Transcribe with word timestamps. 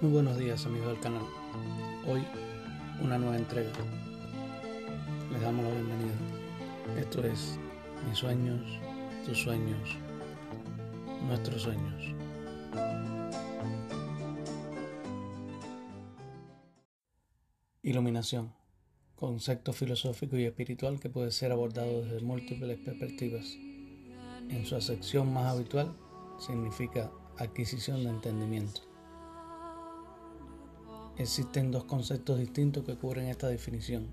Muy 0.00 0.12
buenos 0.12 0.38
días 0.38 0.64
amigos 0.64 0.92
del 0.92 1.00
canal. 1.00 1.24
Hoy 2.06 2.22
una 3.02 3.18
nueva 3.18 3.36
entrega. 3.36 3.68
Les 5.32 5.42
damos 5.42 5.64
la 5.64 5.72
bienvenida. 5.72 6.14
Esto 6.96 7.24
es 7.24 7.58
Mis 8.08 8.16
sueños, 8.16 8.60
tus 9.26 9.42
sueños, 9.42 9.96
nuestros 11.26 11.62
sueños. 11.62 12.14
Iluminación. 17.82 18.52
Concepto 19.16 19.72
filosófico 19.72 20.36
y 20.36 20.44
espiritual 20.44 21.00
que 21.00 21.10
puede 21.10 21.32
ser 21.32 21.50
abordado 21.50 22.02
desde 22.02 22.24
múltiples 22.24 22.78
perspectivas. 22.78 23.56
En 24.48 24.64
su 24.64 24.76
acepción 24.76 25.32
más 25.32 25.46
habitual 25.46 25.92
significa 26.38 27.10
adquisición 27.36 28.04
de 28.04 28.10
entendimiento. 28.10 28.87
Existen 31.18 31.72
dos 31.72 31.82
conceptos 31.82 32.38
distintos 32.38 32.84
que 32.84 32.94
cubren 32.94 33.26
esta 33.26 33.48
definición. 33.48 34.06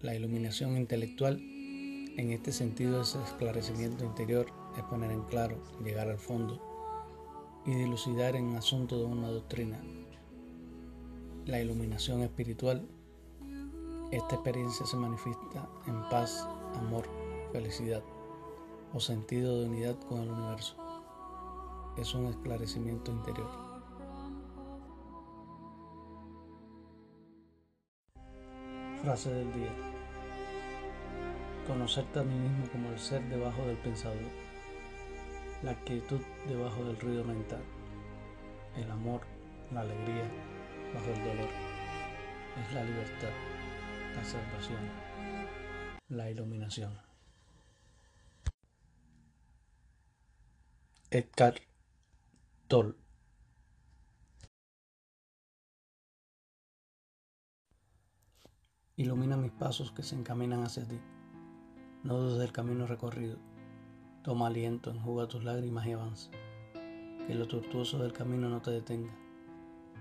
La 0.00 0.14
iluminación 0.14 0.78
intelectual, 0.78 1.38
en 1.38 2.30
este 2.30 2.50
sentido, 2.50 3.02
es 3.02 3.14
esclarecimiento 3.14 4.06
interior, 4.06 4.46
es 4.78 4.82
poner 4.84 5.10
en 5.10 5.20
claro, 5.24 5.62
llegar 5.84 6.08
al 6.08 6.16
fondo 6.16 6.62
y 7.66 7.74
dilucidar 7.74 8.36
en 8.36 8.56
asunto 8.56 8.98
de 8.98 9.04
una 9.04 9.28
doctrina. 9.28 9.78
La 11.44 11.60
iluminación 11.60 12.22
espiritual, 12.22 12.88
esta 14.10 14.36
experiencia 14.36 14.86
se 14.86 14.96
manifiesta 14.96 15.68
en 15.86 16.08
paz, 16.08 16.48
amor, 16.76 17.04
felicidad 17.52 18.02
o 18.94 19.00
sentido 19.00 19.60
de 19.60 19.68
unidad 19.68 19.98
con 20.08 20.22
el 20.22 20.30
universo. 20.30 20.74
Es 21.98 22.14
un 22.14 22.28
esclarecimiento 22.28 23.12
interior. 23.12 23.73
Frase 29.04 29.30
del 29.30 29.52
día. 29.52 29.68
Conocerte 31.66 32.20
a 32.20 32.22
mí 32.22 32.34
mismo 32.34 32.66
como 32.72 32.88
el 32.88 32.98
ser 32.98 33.22
debajo 33.28 33.66
del 33.66 33.76
pensador, 33.76 34.16
la 35.62 35.74
quietud 35.84 36.22
debajo 36.48 36.82
del 36.84 36.98
ruido 36.98 37.22
mental, 37.22 37.62
el 38.78 38.90
amor, 38.90 39.20
la 39.74 39.82
alegría 39.82 40.24
bajo 40.94 41.10
el 41.10 41.18
dolor. 41.22 41.50
Es 42.62 42.72
la 42.72 42.82
libertad, 42.82 43.28
la 44.16 44.24
salvación, 44.24 44.80
la 46.08 46.30
iluminación. 46.30 46.98
Edgar 51.10 51.60
Toll 52.68 53.03
Ilumina 58.96 59.36
mis 59.36 59.50
pasos 59.50 59.90
que 59.90 60.04
se 60.04 60.14
encaminan 60.14 60.62
hacia 60.62 60.86
ti. 60.86 61.00
No 62.04 62.16
dudes 62.16 62.38
del 62.38 62.52
camino 62.52 62.86
recorrido. 62.86 63.38
Toma 64.22 64.46
aliento, 64.46 64.92
enjuga 64.92 65.26
tus 65.26 65.42
lágrimas 65.42 65.84
y 65.88 65.92
avanza. 65.94 66.30
Que 67.26 67.34
lo 67.34 67.48
tortuoso 67.48 67.98
del 67.98 68.12
camino 68.12 68.48
no 68.48 68.62
te 68.62 68.70
detenga. 68.70 69.12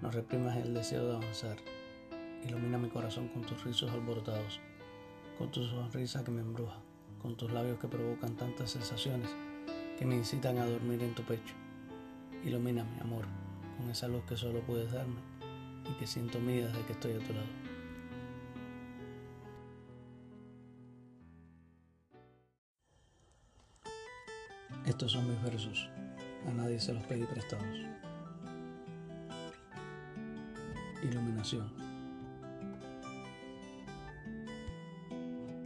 No 0.00 0.10
reprimas 0.10 0.56
el 0.56 0.72
deseo 0.72 1.06
de 1.06 1.16
avanzar. 1.16 1.58
Ilumina 2.46 2.78
mi 2.78 2.88
corazón 2.88 3.28
con 3.28 3.42
tus 3.42 3.62
rizos 3.62 3.90
alborotados, 3.90 4.58
con 5.36 5.50
tu 5.50 5.64
sonrisa 5.64 6.24
que 6.24 6.30
me 6.30 6.40
embruja, 6.40 6.78
con 7.20 7.36
tus 7.36 7.52
labios 7.52 7.78
que 7.78 7.88
provocan 7.88 8.36
tantas 8.36 8.70
sensaciones 8.70 9.28
que 9.98 10.06
me 10.06 10.16
incitan 10.16 10.56
a 10.56 10.64
dormir 10.64 11.02
en 11.02 11.14
tu 11.14 11.22
pecho. 11.24 11.54
Ilumíname, 12.42 13.00
amor, 13.02 13.26
con 13.76 13.90
esa 13.90 14.08
luz 14.08 14.22
que 14.26 14.38
solo 14.38 14.60
puedes 14.60 14.90
darme 14.90 15.20
y 15.90 15.92
que 15.98 16.06
siento 16.06 16.38
mía 16.40 16.68
desde 16.68 16.86
que 16.86 16.92
estoy 16.94 17.12
a 17.12 17.18
tu 17.18 17.34
lado. 17.34 17.67
Estos 24.88 25.12
son 25.12 25.28
mis 25.28 25.42
versos, 25.42 25.86
a 26.46 26.50
nadie 26.50 26.80
se 26.80 26.94
los 26.94 27.04
pedí 27.04 27.26
prestados. 27.26 27.78
Iluminación. 31.02 31.70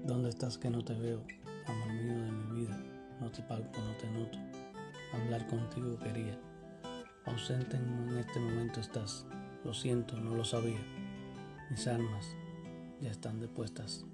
¿Dónde 0.05 0.29
estás 0.29 0.59
que 0.59 0.71
no 0.71 0.83
te 0.83 0.95
veo, 0.95 1.23
amor 1.69 1.93
mío 1.93 2.21
de 2.21 2.33
mi 2.33 2.61
vida? 2.63 2.77
No 3.21 3.31
te 3.31 3.43
palpo, 3.43 3.79
no 3.81 3.97
te 3.97 4.11
noto. 4.11 4.39
Hablar 5.13 5.47
contigo 5.47 5.97
quería. 6.01 6.37
Ausente 7.25 7.77
en 7.77 8.19
este 8.19 8.41
momento 8.41 8.81
estás. 8.81 9.25
Lo 9.65 9.73
siento, 9.73 10.17
no 10.17 10.35
lo 10.35 10.45
sabía. 10.45 10.81
Mis 11.71 11.87
armas 11.87 12.35
ya 13.01 13.13
están 13.13 13.39
depuestas. 13.39 14.05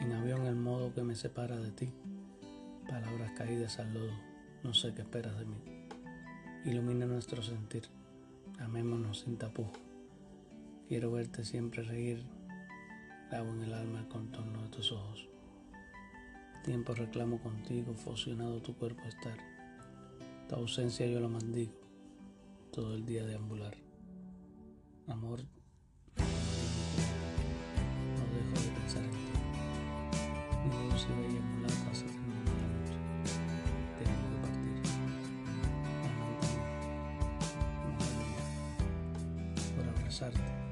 En 0.00 0.12
avión 0.12 0.44
el 0.44 0.56
modo 0.56 0.92
que 0.92 1.02
me 1.02 1.14
separa 1.14 1.56
de 1.56 1.70
ti 1.70 1.94
palabras 2.88 3.32
caídas 3.32 3.78
al 3.78 3.94
lodo, 3.94 4.12
no 4.62 4.74
sé 4.74 4.94
qué 4.94 5.02
esperas 5.02 5.38
de 5.38 5.44
mí. 5.44 5.56
Ilumina 6.64 7.06
nuestro 7.06 7.42
sentir, 7.42 7.84
amémonos 8.58 9.20
sin 9.20 9.36
tapujo. 9.36 9.72
Quiero 10.88 11.10
verte 11.10 11.44
siempre 11.44 11.82
reír, 11.82 12.22
grabo 13.30 13.50
en 13.52 13.62
el 13.62 13.74
alma 13.74 14.00
el 14.00 14.08
contorno 14.08 14.62
de 14.62 14.68
tus 14.68 14.92
ojos. 14.92 15.28
Tiempo 16.64 16.94
reclamo 16.94 17.40
contigo, 17.40 17.94
fusionado 17.94 18.62
tu 18.62 18.76
cuerpo 18.76 19.02
estar. 19.08 19.36
Tu 20.48 20.54
ausencia 20.54 21.06
yo 21.06 21.18
la 21.18 21.28
maldigo, 21.28 21.72
todo 22.72 22.94
el 22.94 23.04
día 23.04 23.24
de 23.24 23.34
ambular. 23.34 23.74
Amor, 25.08 25.40
que 40.30 40.38
daría. 40.38 40.62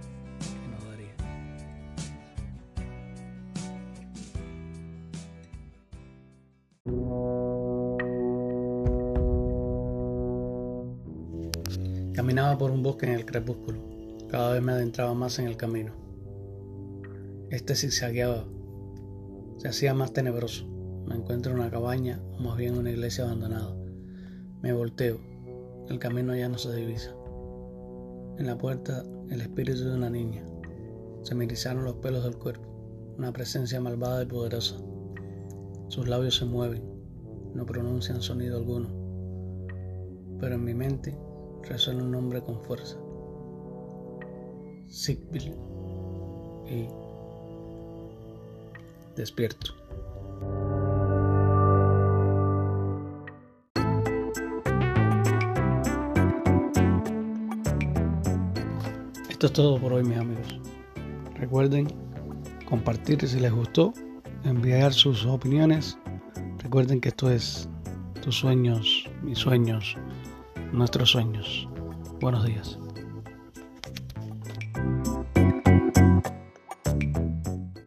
Caminaba 12.15 12.59
por 12.59 12.71
un 12.71 12.83
bosque 12.83 13.07
en 13.07 13.13
el 13.13 13.25
crepúsculo. 13.25 13.81
Cada 14.29 14.53
vez 14.53 14.63
me 14.63 14.73
adentraba 14.73 15.15
más 15.15 15.39
en 15.39 15.47
el 15.47 15.57
camino. 15.57 15.93
Este 17.51 17.75
zigzagueaba. 17.75 18.45
Se 19.57 19.69
hacía 19.69 19.95
más 19.95 20.13
tenebroso. 20.13 20.67
Me 21.07 21.15
encuentro 21.17 21.53
en 21.53 21.61
una 21.61 21.71
cabaña 21.71 22.21
o 22.39 22.43
más 22.43 22.57
bien 22.57 22.77
una 22.77 22.91
iglesia 22.91 23.25
abandonada. 23.25 23.75
Me 24.61 24.73
volteo. 24.73 25.19
El 25.89 25.99
camino 25.99 26.37
ya 26.37 26.49
no 26.49 26.59
se 26.59 26.75
divisa. 26.75 27.15
En 28.41 28.47
la 28.47 28.57
puerta, 28.57 29.05
el 29.29 29.43
espíritu 29.43 29.85
de 29.85 29.97
una 29.97 30.09
niña. 30.09 30.43
Se 31.25 31.35
me 31.35 31.45
erizaron 31.45 31.85
los 31.85 31.97
pelos 31.97 32.25
del 32.25 32.39
cuerpo, 32.39 32.67
una 33.19 33.35
presencia 33.35 33.83
malvada 33.83 34.23
y 34.23 34.27
poderosa. 34.27 34.77
Sus 35.89 36.09
labios 36.09 36.37
se 36.37 36.47
mueven, 36.47 36.83
no 37.53 37.67
pronuncian 37.67 38.23
sonido 38.23 38.57
alguno, 38.57 38.89
pero 40.41 40.55
en 40.55 40.65
mi 40.65 40.73
mente 40.73 41.15
resuena 41.65 42.03
un 42.03 42.13
nombre 42.13 42.41
con 42.41 42.63
fuerza. 42.63 42.97
Sigville. 44.89 45.55
Y 46.67 46.89
despierto. 49.17 49.80
Esto 59.41 59.47
es 59.47 59.53
todo 59.55 59.81
por 59.81 59.95
hoy, 59.95 60.05
mis 60.05 60.19
amigos. 60.19 60.61
Recuerden 61.37 61.89
compartir 62.69 63.27
si 63.27 63.41
les 63.41 63.51
gustó, 63.51 63.95
enviar 64.45 64.93
sus 64.93 65.25
opiniones. 65.25 65.97
Recuerden 66.59 67.01
que 67.01 67.09
esto 67.09 67.31
es 67.31 67.67
tus 68.21 68.37
sueños, 68.37 69.09
mis 69.23 69.39
sueños, 69.39 69.97
nuestros 70.73 71.13
sueños. 71.13 71.67
Buenos 72.21 72.45
días. 72.45 72.79